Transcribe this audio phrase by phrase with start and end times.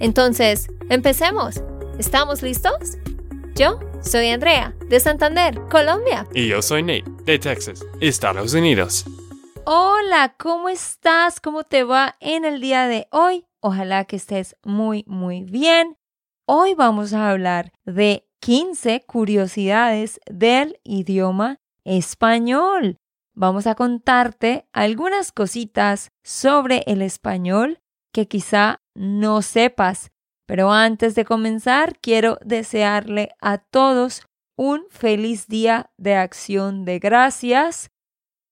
[0.00, 1.62] Entonces, empecemos.
[1.98, 2.98] ¿Estamos listos?
[3.54, 6.26] Yo soy Andrea, de Santander, Colombia.
[6.34, 9.04] Y yo soy Nate, de Texas, Estados Unidos.
[9.64, 11.40] Hola, ¿cómo estás?
[11.40, 13.46] ¿Cómo te va en el día de hoy?
[13.60, 15.96] Ojalá que estés muy, muy bien.
[16.46, 22.98] Hoy vamos a hablar de 15 curiosidades del idioma español.
[23.34, 27.80] Vamos a contarte algunas cositas sobre el español
[28.14, 30.10] que quizá no sepas.
[30.46, 34.22] Pero antes de comenzar, quiero desearle a todos
[34.56, 37.90] un feliz día de acción de gracias.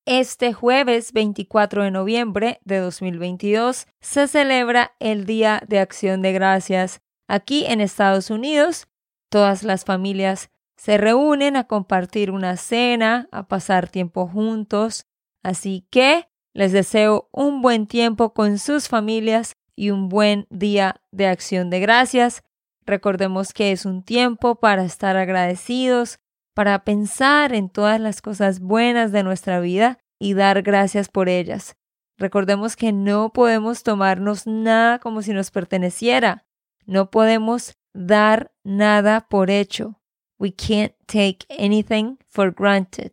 [0.05, 7.01] Este jueves 24 de noviembre de 2022 se celebra el Día de Acción de Gracias
[7.29, 8.89] aquí en Estados Unidos
[9.33, 15.07] Todas las familias se reúnen a compartir una cena, a pasar tiempo juntos.
[15.43, 21.27] Así que les deseo un buen tiempo con sus familias y un buen día de
[21.27, 22.43] acción de gracias.
[22.85, 26.19] Recordemos que es un tiempo para estar agradecidos,
[26.55, 31.77] para pensar en todas las cosas buenas de nuestra vida y dar gracias por ellas.
[32.19, 36.45] Recordemos que no podemos tomarnos nada como si nos perteneciera.
[36.85, 40.01] No podemos dar nada por hecho.
[40.39, 43.13] We can't take anything for granted.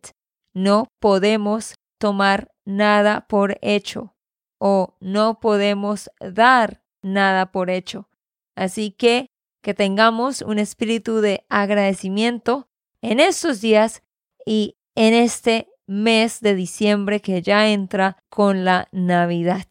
[0.54, 4.16] No podemos tomar nada por hecho
[4.60, 8.10] o no podemos dar nada por hecho.
[8.56, 9.28] Así que
[9.62, 12.70] que tengamos un espíritu de agradecimiento
[13.02, 14.04] en estos días
[14.46, 19.66] y en este mes de diciembre que ya entra con la Navidad.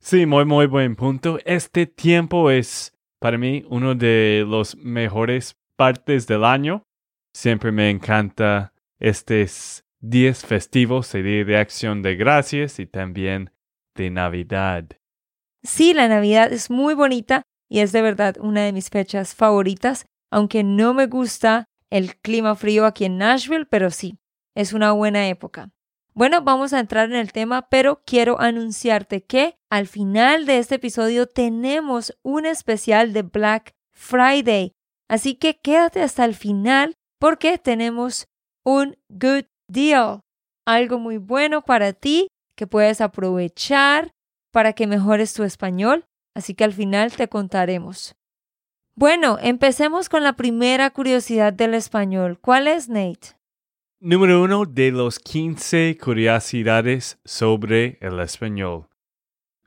[0.00, 1.38] Sí, muy, muy buen punto.
[1.44, 6.82] Este tiempo es para mí uno de los mejores partes del año.
[7.32, 13.50] Siempre me encanta estos días festivos, el Día de Acción de Gracias y también
[13.94, 14.84] de Navidad.
[15.62, 20.04] Sí, la Navidad es muy bonita y es de verdad una de mis fechas favoritas,
[20.30, 24.18] aunque no me gusta el clima frío aquí en Nashville, pero sí,
[24.54, 25.70] es una buena época.
[26.12, 30.74] Bueno, vamos a entrar en el tema, pero quiero anunciarte que al final de este
[30.76, 34.72] episodio tenemos un especial de Black Friday.
[35.08, 38.26] Así que quédate hasta el final porque tenemos
[38.64, 40.20] un good deal,
[40.66, 44.10] algo muy bueno para ti que puedes aprovechar
[44.52, 46.04] para que mejores tu español.
[46.34, 48.14] Así que al final te contaremos.
[48.96, 52.38] Bueno, empecemos con la primera curiosidad del español.
[52.40, 53.36] ¿Cuál es, Nate?
[54.00, 58.86] Número uno de los 15 curiosidades sobre el español.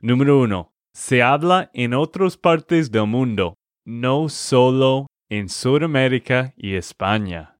[0.00, 0.72] Número uno.
[0.92, 3.54] Se habla en otras partes del mundo,
[3.84, 7.57] no solo en Sudamérica y España.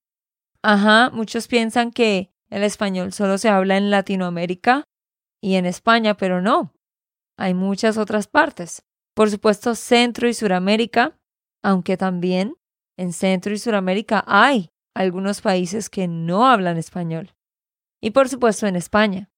[0.63, 4.83] Ajá, muchos piensan que el español solo se habla en Latinoamérica
[5.41, 6.73] y en España, pero no.
[7.37, 8.83] Hay muchas otras partes.
[9.15, 11.17] Por supuesto, Centro y Suramérica,
[11.63, 12.55] aunque también
[12.97, 17.33] en Centro y Suramérica hay algunos países que no hablan español.
[18.01, 19.29] Y por supuesto en España.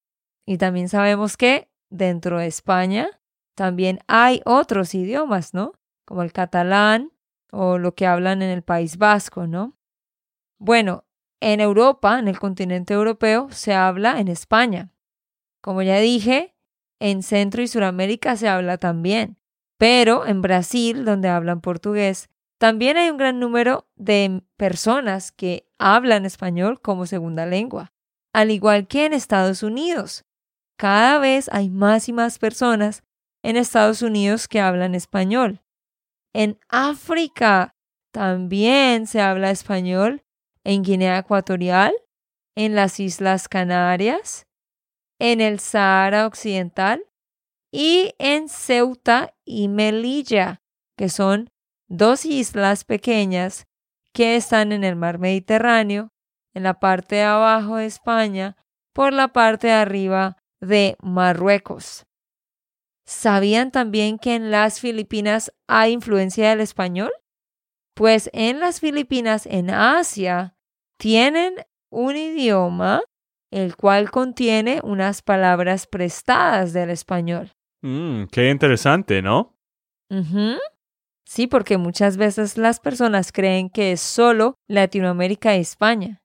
[0.48, 3.08] Y también sabemos que dentro de España
[3.56, 5.74] también hay otros idiomas, ¿no?
[6.06, 7.12] Como el catalán
[7.52, 9.78] o lo que hablan en el País Vasco, ¿no?
[10.60, 11.06] Bueno,
[11.42, 14.92] en Europa, en el continente europeo, se habla en España.
[15.62, 16.56] Como ya dije,
[17.00, 19.38] en Centro y Suramérica se habla también.
[19.78, 26.26] Pero en Brasil, donde hablan portugués, también hay un gran número de personas que hablan
[26.26, 27.92] español como segunda lengua,
[28.34, 30.26] al igual que en Estados Unidos.
[30.78, 33.04] Cada vez hay más y más personas
[33.44, 35.64] en Estados Unidos que hablan español.
[36.34, 37.76] En África
[38.12, 40.24] también se habla español,
[40.64, 41.94] en Guinea Ecuatorial,
[42.56, 44.48] en las Islas Canarias,
[45.20, 47.06] en el Sahara Occidental
[47.72, 50.62] y en Ceuta y Melilla,
[50.98, 51.50] que son
[51.88, 53.66] dos islas pequeñas
[54.14, 56.12] que están en el mar Mediterráneo,
[56.54, 58.58] en la parte de abajo de España,
[58.94, 62.06] por la parte de arriba de Marruecos.
[63.06, 67.12] ¿Sabían también que en las Filipinas hay influencia del español?
[67.94, 70.56] Pues en las Filipinas, en Asia,
[70.98, 71.56] tienen
[71.90, 73.02] un idioma
[73.52, 77.52] el cual contiene unas palabras prestadas del español.
[77.82, 79.58] Mm, qué interesante, ¿no?
[81.26, 86.22] Sí, porque muchas veces las personas creen que es solo Latinoamérica y España.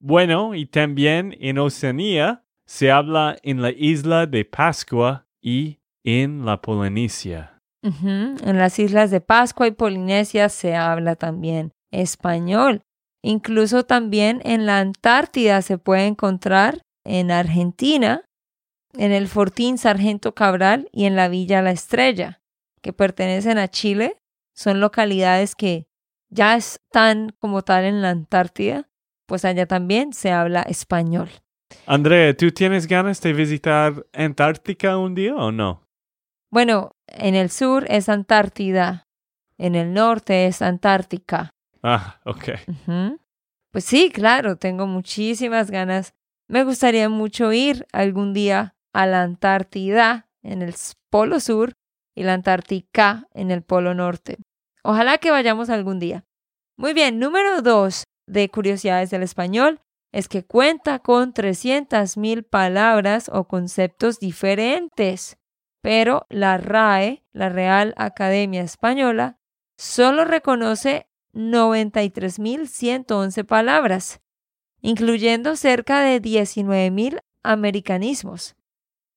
[0.00, 6.60] Bueno, y también en Oceanía se habla en la isla de Pascua y en la
[6.60, 7.53] Polinesia.
[7.84, 12.82] En las islas de Pascua y Polinesia se habla también español.
[13.22, 18.24] Incluso también en la Antártida se puede encontrar, en Argentina,
[18.96, 22.40] en el Fortín Sargento Cabral y en la Villa La Estrella,
[22.80, 24.16] que pertenecen a Chile.
[24.56, 25.86] Son localidades que
[26.30, 28.88] ya están como tal en la Antártida,
[29.26, 31.28] pues allá también se habla español.
[31.86, 35.82] Andrea, ¿tú tienes ganas de visitar Antártica un día o no?
[36.50, 39.06] Bueno, en el sur es Antártida,
[39.58, 41.50] en el norte es Antártica.
[41.82, 42.44] Ah, ok.
[43.70, 46.14] Pues sí, claro, tengo muchísimas ganas.
[46.48, 50.74] Me gustaría mucho ir algún día a la Antártida en el
[51.10, 51.74] Polo Sur
[52.14, 54.38] y la Antártica en el Polo Norte.
[54.82, 56.24] Ojalá que vayamos algún día.
[56.76, 59.80] Muy bien, número dos de curiosidades del español
[60.12, 65.36] es que cuenta con 300.000 palabras o conceptos diferentes,
[65.84, 69.38] pero la RAE, la Real Academia Española,
[69.76, 74.22] solo reconoce 93.111 palabras,
[74.80, 78.56] incluyendo cerca de 19.000 americanismos.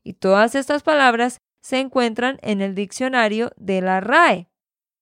[0.04, 4.50] Y todas estas palabras se encuentran en el diccionario de la RAE.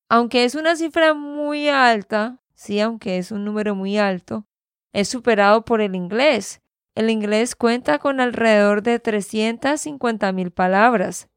[0.08, 4.46] Aunque es una cifra muy alta, sí, aunque es un número muy alto,
[4.94, 6.62] es superado por el inglés.
[6.94, 11.28] El inglés cuenta con alrededor de 350.000 palabras.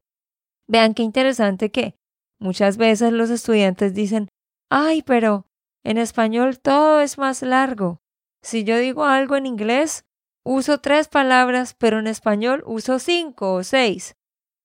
[0.69, 1.95] Vean qué interesante que
[2.37, 4.29] muchas veces los estudiantes dicen,
[4.69, 5.47] ay, pero
[5.83, 8.03] en español todo es más largo.
[8.43, 10.05] Si yo digo algo en inglés,
[10.45, 14.15] uso tres palabras, pero en español uso cinco o seis.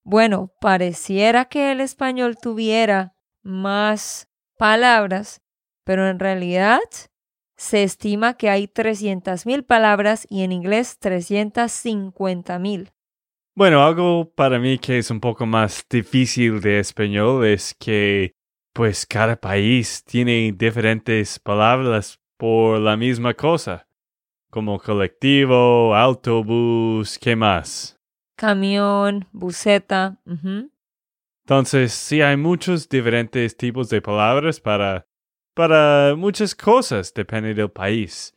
[0.04, 4.28] Bueno, pareciera que el español tuviera más
[4.58, 5.40] palabras,
[5.84, 6.80] pero en realidad
[7.56, 12.93] se estima que hay 300.000 palabras y en inglés 350.000.
[13.56, 18.34] Bueno, algo para mí que es un poco más difícil de español es que
[18.72, 23.86] pues cada país tiene diferentes palabras por la misma cosa,
[24.50, 27.96] como colectivo, autobús, ¿qué más?
[28.36, 30.20] Camión, buseta.
[31.44, 35.06] Entonces, sí hay muchos diferentes tipos de palabras para
[35.54, 38.36] para muchas cosas, depende del país.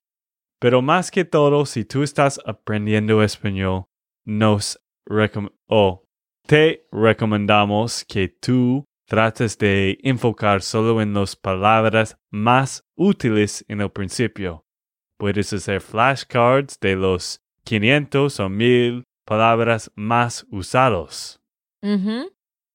[0.59, 3.85] Pero más que todo, si tú estás aprendiendo español,
[4.23, 4.79] nos
[5.68, 6.04] o
[6.45, 13.89] te recomendamos que tú trates de enfocar solo en las palabras más útiles en el
[13.89, 14.65] principio.
[15.18, 21.39] Puedes hacer flashcards de los 500 o 1000 palabras más usados.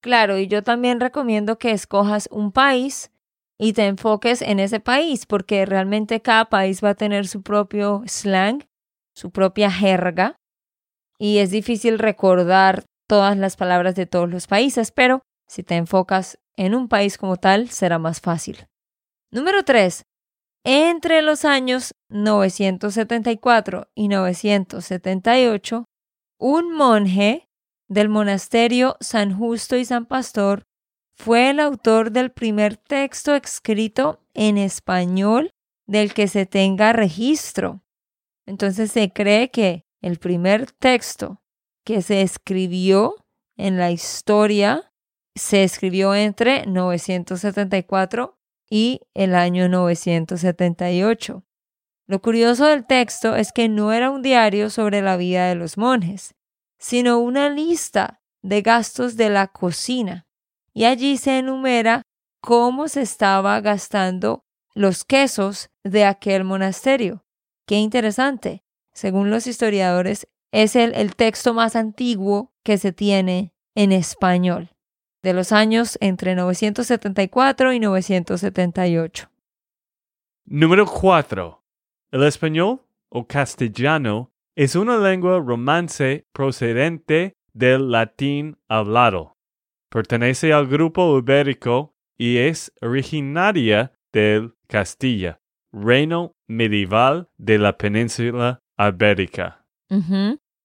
[0.03, 3.11] Claro, y yo también recomiendo que escojas un país
[3.59, 8.03] y te enfoques en ese país, porque realmente cada país va a tener su propio
[8.07, 8.67] slang,
[9.15, 10.37] su propia jerga,
[11.23, 16.41] y es difícil recordar todas las palabras de todos los países, pero si te enfocas
[16.57, 18.67] en un país como tal, será más fácil.
[19.31, 20.03] Número 3.
[20.65, 25.85] Entre los años 974 y 978,
[26.41, 27.49] un monje
[27.87, 30.65] del monasterio San Justo y San Pastor
[31.15, 35.53] fue el autor del primer texto escrito en español
[35.87, 37.85] del que se tenga registro.
[38.45, 41.41] Entonces se cree que el primer texto
[41.85, 43.25] que se escribió
[43.57, 44.93] en la historia
[45.35, 51.45] se escribió entre 974 y el año 978.
[52.07, 55.79] Lo curioso del texto es que no era un diario sobre la vida de los
[55.79, 56.35] monjes,
[56.79, 60.27] sino una lista de gastos de la cocina.
[60.75, 62.03] Y allí se enumera
[62.41, 64.45] cómo se estaba gastando
[64.75, 67.25] los quesos de aquel monasterio.
[67.67, 68.62] Qué interesante.
[68.93, 74.71] Según los historiadores, es el, texto más antiguo que se tiene en español,
[75.23, 79.31] de los años entre 974 y 978.
[80.45, 81.63] Número 4.
[82.11, 89.39] El español o castellano es una lengua romance procedente del latín hablado.
[89.89, 95.41] Pertenece al grupo ibérico y es originaria del Castilla,
[95.73, 99.65] reino medieval de la península ibérica.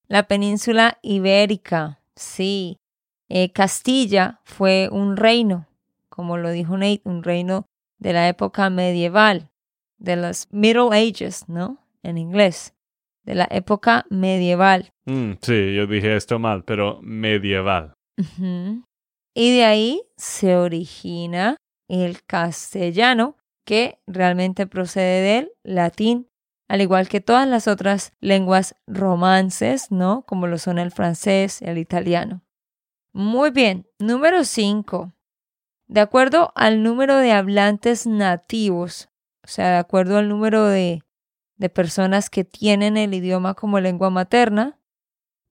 [0.08, 2.78] La península ibérica, sí.
[3.30, 5.68] Eh, Castilla fue un reino,
[6.10, 7.66] como lo dijo Nate, un reino
[8.00, 9.50] de la época medieval,
[9.98, 11.78] de los Middle Ages, ¿no?
[12.04, 12.74] En inglés,
[13.24, 14.92] de la época medieval.
[15.06, 17.94] Mm, sí, yo dije esto mal, pero medieval.
[19.36, 21.58] Y de ahí se origina
[21.90, 26.28] el castellano, que realmente procede del latín,
[26.68, 30.24] al igual que todas las otras lenguas romances, ¿no?
[30.24, 32.42] Como lo son el francés, el italiano.
[33.14, 35.14] Muy bien, número 5.
[35.88, 39.10] De acuerdo al número de hablantes nativos,
[39.44, 41.04] o sea, de acuerdo al número de,
[41.56, 44.78] de personas que tienen el idioma como lengua materna,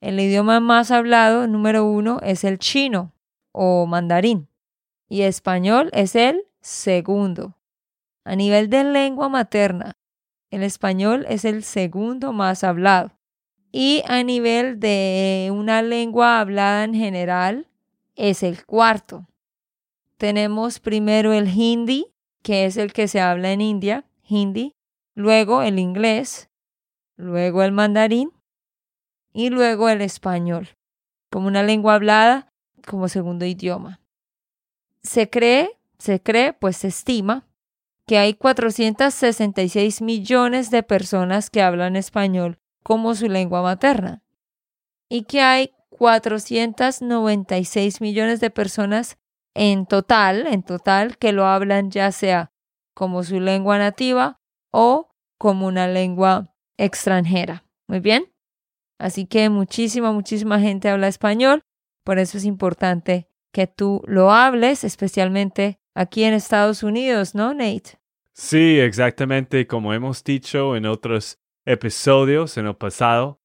[0.01, 3.13] el idioma más hablado, número uno, es el chino
[3.53, 4.49] o mandarín
[5.09, 7.57] y español es el segundo.
[8.25, 9.97] A nivel de lengua materna,
[10.51, 13.13] el español es el segundo más hablado.
[13.73, 17.69] Y a nivel de una lengua hablada en general,
[18.15, 19.27] es el cuarto.
[20.17, 22.07] Tenemos primero el hindi,
[22.43, 24.75] que es el que se habla en India, hindi,
[25.15, 26.49] luego el inglés,
[27.17, 28.33] luego el mandarín
[29.33, 30.69] y luego el español,
[31.31, 32.53] como una lengua hablada
[32.87, 34.01] como segundo idioma.
[35.03, 37.46] Se cree, se cree, pues se estima
[38.07, 44.23] que hay 466 millones de personas que hablan español como su lengua materna
[45.09, 49.19] y que hay 496 millones de personas
[49.55, 52.53] en total, en total, que lo hablan ya sea
[52.95, 55.09] como su lengua nativa o
[55.39, 57.65] como una lengua extranjera.
[57.89, 58.33] Muy bien.
[58.99, 61.63] Así que muchísima, muchísima gente habla español.
[62.05, 67.99] Por eso es importante que tú lo hables, especialmente aquí en Estados Unidos, ¿no, Nate?
[68.33, 73.41] Sí, exactamente como hemos dicho en otros episodios en el pasado.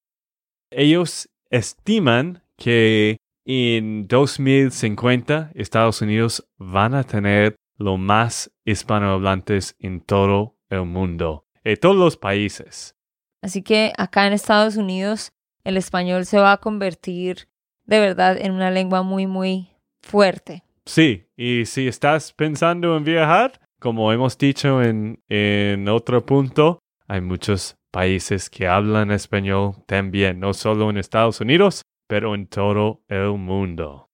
[0.70, 10.58] Ellos estiman que en 2050 Estados Unidos van a tener lo más hispanohablantes en todo
[10.70, 12.96] el mundo, en todos los países.
[13.42, 15.32] Así que acá en Estados Unidos
[15.64, 17.48] el español se va a convertir
[17.86, 19.70] de verdad en una lengua muy, muy
[20.02, 20.64] fuerte.
[20.92, 27.22] Sí, y si estás pensando en viajar, como hemos dicho en, en otro punto, hay
[27.22, 33.38] muchos países que hablan español también, no solo en Estados Unidos, pero en todo el
[33.38, 34.10] mundo.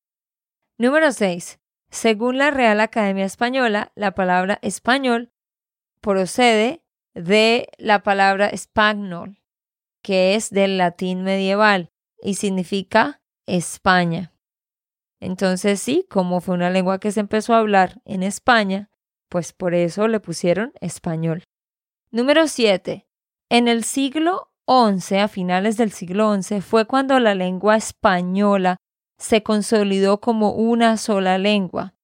[0.77, 1.57] Número 6.
[1.89, 5.31] Según la Real Academia Española, la palabra español
[5.99, 6.83] procede
[7.15, 9.41] de la palabra espagnol,
[10.03, 11.89] que es del latín medieval
[12.21, 14.36] y significa España.
[15.19, 18.89] Entonces sí, como fue una lengua que se empezó a hablar en España,
[19.29, 21.43] pues por eso le pusieron español.
[22.11, 23.07] Número 7.
[23.49, 28.77] En el siglo XI, a finales del siglo XI, fue cuando la lengua española
[29.17, 31.95] se consolidó como una sola lengua.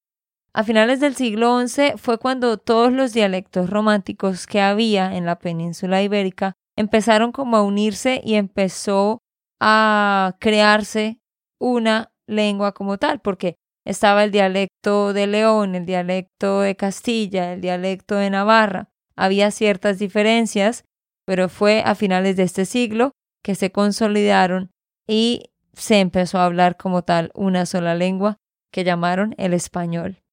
[0.54, 5.40] A finales del siglo XI fue cuando todos los dialectos románticos que había en la
[5.40, 9.20] península ibérica empezaron como a unirse y empezó
[9.60, 11.20] a crearse
[11.60, 17.62] una lengua como tal, porque estaba el dialecto de León, el dialecto de Castilla, el
[17.62, 18.90] dialecto de Navarra.
[19.16, 20.86] Había ciertas diferencias,
[21.26, 23.12] pero fue a finales de este siglo
[23.44, 24.72] que se consolidaron
[25.08, 28.38] y se empezó a hablar como tal una sola lengua
[28.72, 30.24] que llamaron el español.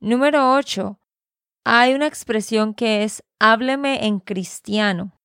[0.00, 0.98] Número 8.
[1.64, 5.18] Hay una expresión que es hábleme en cristiano.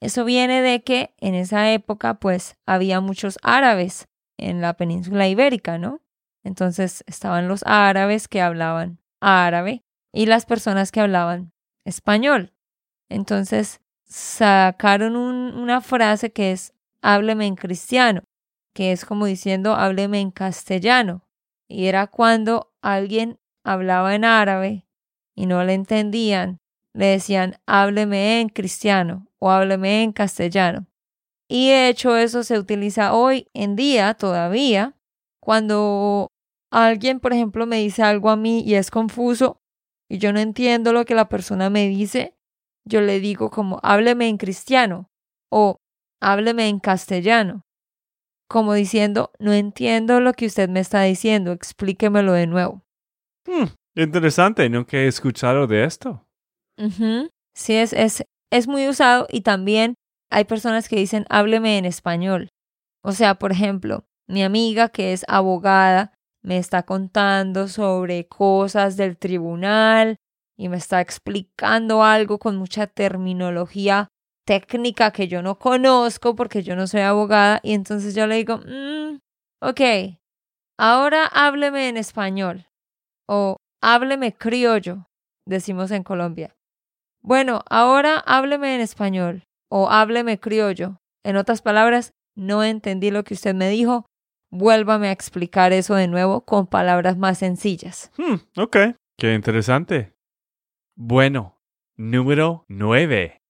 [0.00, 4.06] Eso viene de que en esa época pues había muchos árabes
[4.38, 6.00] en la península ibérica, ¿no?
[6.44, 11.52] Entonces estaban los árabes que hablaban árabe y las personas que hablaban
[11.84, 12.54] español.
[13.10, 18.22] Entonces sacaron una frase que es hábleme en cristiano,
[18.74, 21.24] que es como diciendo hábleme en castellano.
[21.68, 24.86] Y era cuando alguien hablaba en árabe
[25.34, 26.60] y no le entendían,
[26.94, 30.87] le decían hábleme en cristiano o hábleme en castellano.
[31.48, 34.94] Y de hecho eso se utiliza hoy en día todavía
[35.40, 36.30] cuando
[36.70, 39.62] alguien, por ejemplo, me dice algo a mí y es confuso
[40.10, 42.36] y yo no entiendo lo que la persona me dice,
[42.84, 45.10] yo le digo como hábleme en cristiano
[45.50, 45.80] o
[46.20, 47.66] hábleme en castellano,
[48.48, 52.82] como diciendo no entiendo lo que usted me está diciendo, explíquemelo de nuevo.
[53.46, 56.26] Hmm, interesante, nunca he escuchado de esto.
[57.54, 59.94] Sí, es, es, es muy usado y también
[60.30, 62.50] hay personas que dicen hábleme en español.
[63.02, 69.16] O sea, por ejemplo, mi amiga que es abogada me está contando sobre cosas del
[69.16, 70.16] tribunal
[70.56, 74.08] y me está explicando algo con mucha terminología
[74.46, 78.58] técnica que yo no conozco porque yo no soy abogada y entonces yo le digo,
[78.58, 79.18] mm,
[79.60, 79.80] ok,
[80.78, 82.66] ahora hábleme en español
[83.28, 85.06] o hábleme criollo,
[85.46, 86.56] decimos en Colombia.
[87.20, 91.00] Bueno, ahora hábleme en español o hábleme criollo.
[91.24, 94.06] En otras palabras, no entendí lo que usted me dijo.
[94.50, 98.10] Vuélvame a explicar eso de nuevo con palabras más sencillas.
[98.16, 98.76] Hmm, ok.
[99.18, 100.14] Qué interesante.
[100.96, 101.60] Bueno,
[101.96, 103.42] número 9.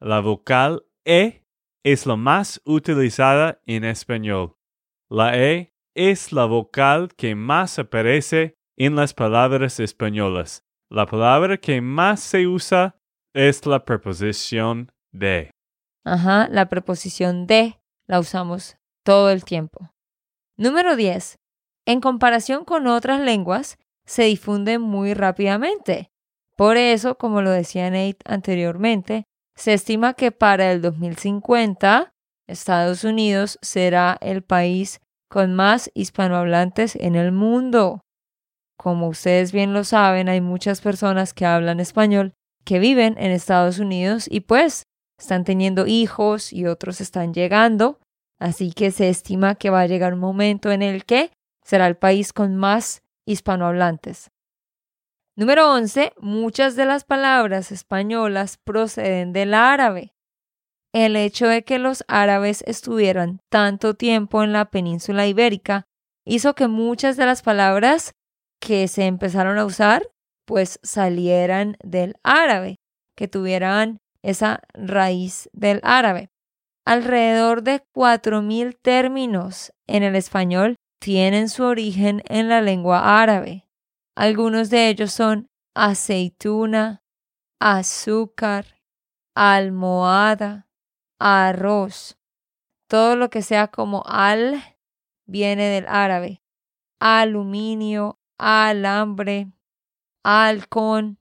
[0.00, 1.42] La vocal E
[1.82, 4.56] es la más utilizada en español.
[5.08, 10.64] La E es la vocal que más aparece en las palabras españolas.
[10.90, 12.98] La palabra que más se usa
[13.34, 15.50] es la preposición de.
[16.06, 19.90] Ajá, la preposición de la usamos todo el tiempo.
[20.56, 21.40] Número 10.
[21.84, 26.12] En comparación con otras lenguas, se difunde muy rápidamente.
[26.56, 29.24] Por eso, como lo decía Nate anteriormente,
[29.56, 32.12] se estima que para el 2050
[32.46, 38.00] Estados Unidos será el país con más hispanohablantes en el mundo.
[38.78, 42.34] Como ustedes bien lo saben, hay muchas personas que hablan español
[42.64, 44.86] que viven en Estados Unidos y pues
[45.18, 47.98] están teniendo hijos y otros están llegando,
[48.38, 51.30] así que se estima que va a llegar un momento en el que
[51.64, 54.30] será el país con más hispanohablantes.
[55.36, 56.12] Número 11.
[56.18, 60.14] Muchas de las palabras españolas proceden del árabe.
[60.94, 65.84] El hecho de que los árabes estuvieran tanto tiempo en la península ibérica
[66.24, 68.14] hizo que muchas de las palabras
[68.60, 70.08] que se empezaron a usar
[70.46, 72.76] pues salieran del árabe,
[73.16, 76.30] que tuvieran esa raíz del árabe.
[76.84, 83.68] Alrededor de 4.000 términos en el español tienen su origen en la lengua árabe.
[84.14, 87.02] Algunos de ellos son aceituna,
[87.60, 88.80] azúcar,
[89.34, 90.68] almohada,
[91.18, 92.18] arroz.
[92.88, 94.62] Todo lo que sea como al
[95.26, 96.42] viene del árabe.
[97.00, 99.52] Aluminio, alambre,
[100.22, 101.18] halcón.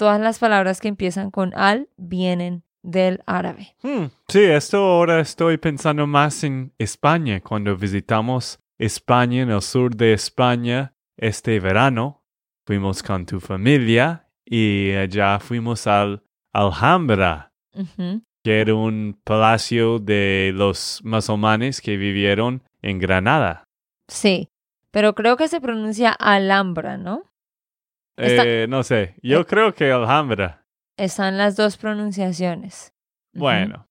[0.00, 3.76] Todas las palabras que empiezan con al vienen del árabe.
[3.82, 7.42] Hmm, sí, esto ahora estoy pensando más en España.
[7.42, 12.24] Cuando visitamos España, en el sur de España, este verano,
[12.64, 16.22] fuimos con tu familia y allá fuimos al
[16.54, 17.52] Alhambra,
[18.42, 23.64] que era un palacio de los musulmanes que vivieron en Granada.
[24.08, 24.48] Sí,
[24.90, 27.29] pero creo que se pronuncia Alhambra, ¿no?
[28.16, 29.46] Eh, no sé, yo Eh.
[29.46, 30.66] creo que Alhambra.
[30.96, 32.92] Están las dos pronunciaciones.
[33.32, 33.88] Bueno,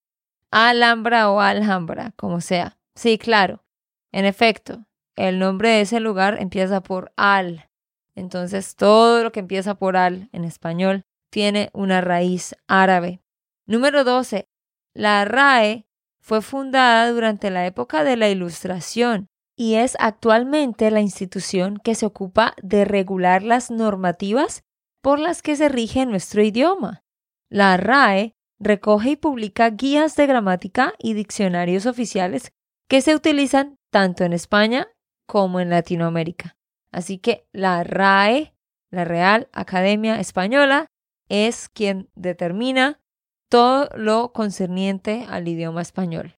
[0.51, 2.77] Alhambra o Alhambra, como sea.
[2.95, 3.63] Sí, claro.
[4.11, 7.69] En efecto, el nombre de ese lugar empieza por al.
[8.15, 13.21] Entonces, todo lo que empieza por al en español tiene una raíz árabe.
[13.65, 14.49] Número 12.
[14.93, 15.85] La RAE
[16.19, 19.29] fue fundada durante la época de la Ilustración
[19.59, 24.63] y es actualmente la institución que se ocupa de regular las normativas
[25.01, 27.03] por las que se rige nuestro idioma.
[27.49, 32.53] La RAE recoge y publica guías de gramática y diccionarios oficiales
[32.87, 34.87] que se utilizan tanto en España
[35.27, 36.55] como en Latinoamérica.
[36.93, 38.53] Así que la RAE,
[38.91, 40.85] la Real Academia Española,
[41.27, 43.01] es quien determina
[43.49, 46.37] todo lo concerniente al idioma español.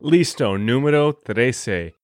[0.00, 1.97] listo, número 13.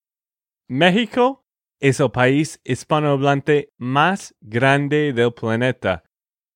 [0.69, 1.45] México
[1.79, 6.05] es el país hispanohablante más grande del planeta.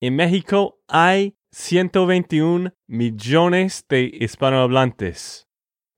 [0.00, 5.46] En México hay 121 millones de hispanohablantes.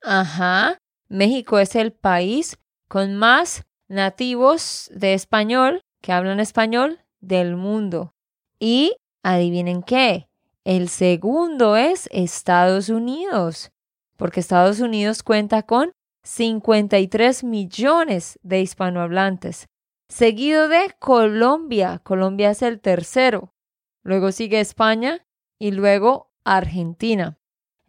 [0.02, 8.14] Ajá, México es el país con más nativos de español que hablan español del mundo.
[8.58, 10.28] Y adivinen qué,
[10.64, 13.70] el segundo es Estados Unidos,
[14.16, 15.92] porque Estados Unidos cuenta con
[16.22, 19.68] 53 millones de hispanohablantes,
[20.08, 22.00] seguido de Colombia.
[22.02, 23.54] Colombia es el tercero.
[24.02, 25.26] Luego sigue España
[25.58, 27.38] y luego Argentina.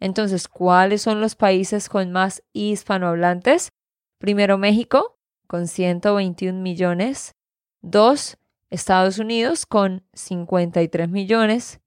[0.00, 3.72] Entonces, ¿cuáles son los países con más hispanohablantes?
[4.18, 7.36] Primero México, con 121 millones.
[7.82, 8.38] Dos,
[8.70, 11.80] Estados Unidos, con 53 millones.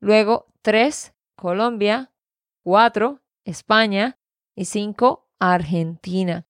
[0.00, 2.12] Luego, tres, Colombia.
[2.62, 4.18] Cuatro, España.
[4.54, 6.44] Y cinco, Argentina.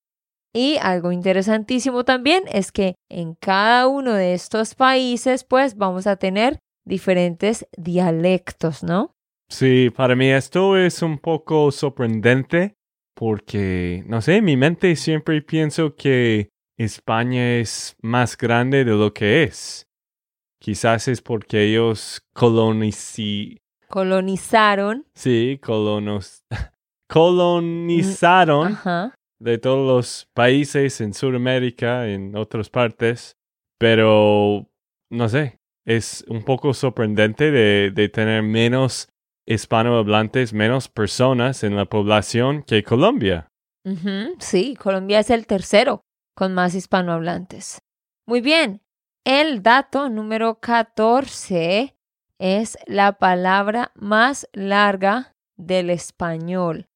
[0.52, 6.16] Y algo interesantísimo también es que en cada uno de estos países, pues vamos a
[6.16, 9.14] tener diferentes dialectos, ¿no?
[9.48, 12.74] Sí, para mí esto es un poco sorprendente
[13.14, 19.12] porque, no sé, en mi mente siempre pienso que España es más grande de lo
[19.12, 19.86] que es.
[20.58, 25.06] Quizás es porque ellos colonici Colonizaron.
[25.14, 26.44] sí, colonos
[27.08, 29.14] colonizaron Ajá.
[29.40, 33.36] de todos los países en Sudamérica, en otras partes,
[33.78, 34.66] pero
[35.10, 39.08] no sé, es un poco sorprendente de, de tener menos
[39.46, 43.48] hispanohablantes, menos personas en la población que Colombia.
[44.40, 46.00] Sí, Colombia es el tercero
[46.34, 47.78] con más hispanohablantes.
[48.26, 48.82] Muy bien.
[49.24, 51.94] El dato número 14
[52.38, 56.86] es la palabra más larga del español.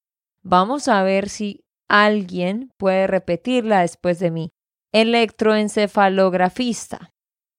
[0.43, 4.51] Vamos a ver si alguien puede repetirla después de mí.
[4.93, 7.11] Electroencefalografista.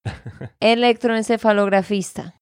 [0.60, 2.40] Electroencefalografista.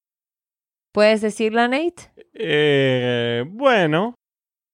[0.94, 2.12] ¿Puedes decirla, Nate?
[2.34, 4.16] Eh, bueno,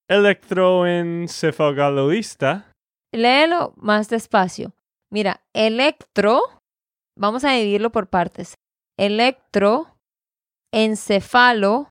[0.10, 2.72] electroencefalografista.
[3.14, 4.74] Léelo más despacio.
[5.12, 6.42] Mira, electro,
[7.18, 8.56] vamos a dividirlo por partes.
[8.98, 9.98] Electro,
[10.74, 11.90] encefalo,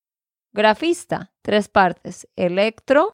[0.55, 2.27] grafista, tres partes.
[2.37, 3.13] Electro,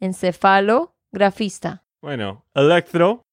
[0.00, 1.84] encefalo, grafista.
[2.02, 3.26] Bueno, electro,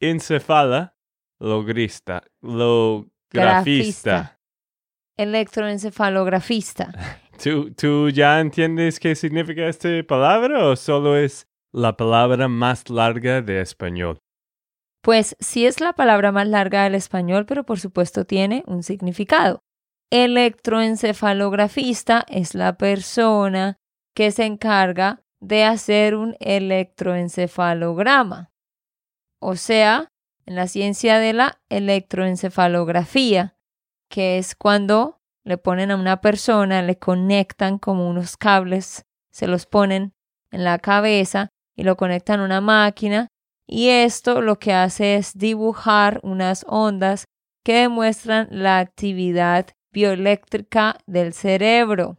[0.00, 0.96] encefala,
[1.38, 4.40] logrista, lografista.
[5.16, 7.20] Electroencefalografista.
[7.42, 13.40] ¿Tú, ¿Tú ya entiendes qué significa esta palabra o solo es la palabra más larga
[13.42, 14.18] de español?
[15.02, 19.60] Pues sí es la palabra más larga del español, pero por supuesto tiene un significado.
[20.10, 23.76] Electroencefalografista es la persona
[24.14, 28.50] que se encarga de hacer un electroencefalograma.
[29.40, 30.08] O sea,
[30.46, 33.58] en la ciencia de la electroencefalografía,
[34.08, 39.66] que es cuando le ponen a una persona, le conectan como unos cables, se los
[39.66, 40.14] ponen
[40.50, 43.28] en la cabeza y lo conectan a una máquina
[43.66, 47.26] y esto lo que hace es dibujar unas ondas
[47.64, 52.16] que demuestran la actividad bioeléctrica del cerebro.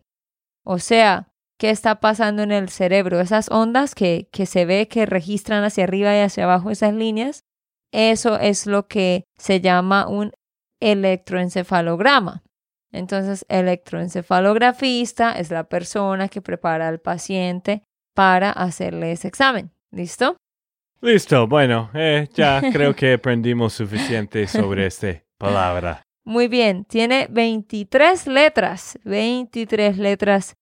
[0.64, 3.20] O sea, ¿qué está pasando en el cerebro?
[3.20, 7.44] Esas ondas que, que se ve que registran hacia arriba y hacia abajo esas líneas,
[7.91, 10.32] eso es lo que se llama un
[10.82, 12.44] electroencefalograma.
[12.91, 19.72] Entonces, electroencefalografista es la persona que prepara al paciente para hacerle ese examen.
[19.91, 20.38] ¿Listo?
[21.02, 26.02] Listo, bueno, eh, ya creo que aprendimos suficiente sobre esta palabra.
[26.24, 30.56] Muy bien, tiene 23 letras, 23 letras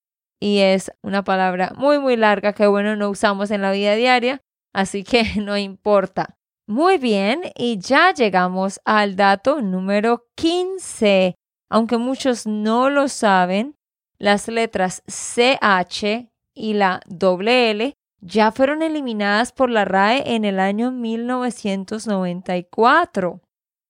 [0.43, 4.41] y es una palabra muy, muy larga que bueno, no usamos en la vida diaria,
[4.73, 6.36] así que no importa.
[6.67, 11.36] Muy bien, y ya llegamos al dato número 15.
[11.69, 13.77] Aunque muchos no lo saben,
[14.17, 20.91] las letras CH y la L ya fueron eliminadas por la RAE en el año
[20.91, 23.39] 1994.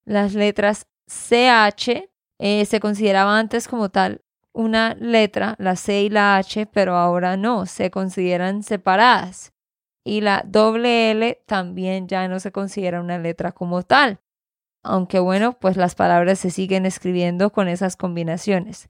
[0.05, 4.22] Las letras CH eh, se consideraban antes como tal
[4.53, 9.51] una letra, la C y la H, pero ahora no, se consideran separadas.
[10.05, 14.19] Y la doble L también ya no se considera una letra como tal.
[14.83, 18.89] Aunque bueno, pues las palabras se siguen escribiendo con esas combinaciones.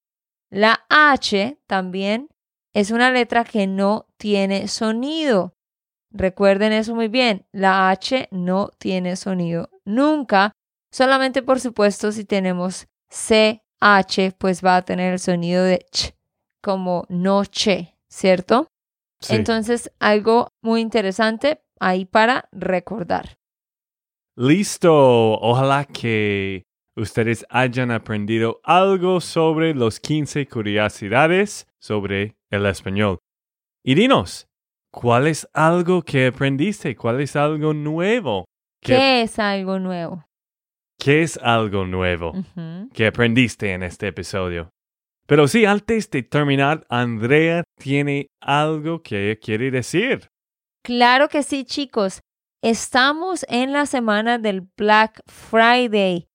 [0.49, 2.29] La H también
[2.73, 5.55] es una letra que no tiene sonido.
[6.11, 10.51] Recuerden eso muy bien, la H no tiene sonido nunca,
[10.91, 12.87] solamente por supuesto si tenemos
[13.83, 16.15] CH, pues va a tener el sonido de ch,
[16.61, 18.67] como noche, ¿cierto?
[19.29, 23.37] Entonces, algo muy interesante ahí para recordar.
[24.35, 26.63] Listo, ojalá que
[26.95, 33.19] ustedes hayan aprendido algo sobre los 15 curiosidades sobre el español.
[33.83, 34.47] Y dinos,
[34.91, 36.95] ¿cuál es algo que aprendiste?
[36.95, 38.45] ¿Cuál es algo nuevo?
[38.81, 40.25] ¿Qué, es algo nuevo?
[41.03, 42.31] ¿Qué es algo nuevo
[42.93, 44.69] que aprendiste en este episodio?
[45.27, 50.29] Pero sí, antes de terminar, Andrea tiene algo que quiere decir.
[50.81, 52.21] Claro que sí, chicos.
[52.63, 56.27] Estamos en la semana del Black Friday.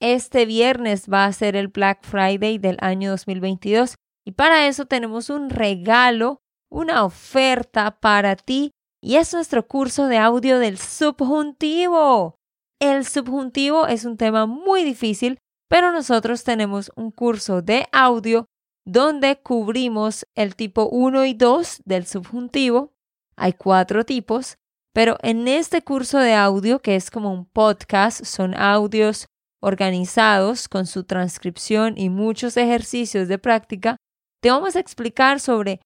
[0.00, 5.30] Este viernes va a ser el Black Friday del año 2022 y para eso tenemos
[5.30, 6.38] un regalo,
[6.70, 8.70] una oferta para ti
[9.02, 12.38] y es nuestro curso de audio del subjuntivo.
[12.82, 18.46] El subjuntivo es un tema muy difícil, pero nosotros tenemos un curso de audio
[18.84, 22.92] donde cubrimos el tipo 1 y 2 del subjuntivo.
[23.36, 24.56] Hay cuatro tipos,
[24.92, 29.26] pero en este curso de audio, que es como un podcast, son audios
[29.60, 33.96] organizados con su transcripción y muchos ejercicios de práctica,
[34.42, 35.78] te vamos a explicar sobre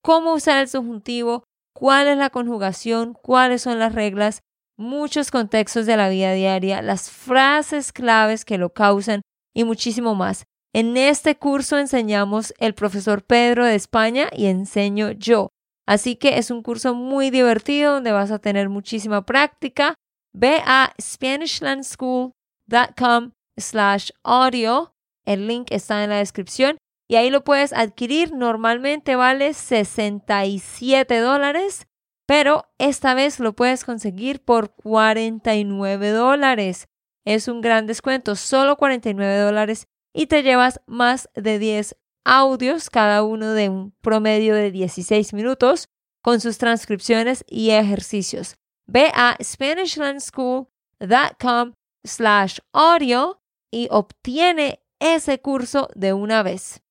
[0.00, 1.42] cómo usar el subjuntivo,
[1.74, 4.42] cuál es la conjugación, cuáles son las reglas,
[4.76, 9.22] muchos contextos de la vida diaria, las frases claves que lo causan
[9.54, 10.44] y muchísimo más.
[10.74, 15.48] En este curso enseñamos el profesor Pedro de España y enseño yo.
[15.86, 19.94] Así que es un curso muy divertido donde vas a tener muchísima práctica.
[20.34, 24.92] Ve a SpanishLandSchool.com slash audio.
[25.24, 26.76] El link está en la descripción
[27.08, 28.34] y ahí lo puedes adquirir.
[28.34, 31.86] Normalmente vale 67 dólares,
[32.26, 36.88] pero esta vez lo puedes conseguir por 49 dólares.
[37.24, 43.22] es un gran descuento, solo 49 dólares y te llevas más de 10 audios, cada
[43.22, 45.88] uno de un promedio de 16 minutos,
[46.22, 48.56] con sus transcripciones y ejercicios.
[48.86, 51.72] Ve a SpanishLandSchool.com
[52.04, 56.82] slash audio y obtiene ese curso de una vez.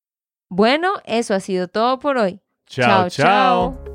[0.49, 2.41] Bueno, eso ha sido todo por hoy.
[2.67, 3.94] Chao, chao.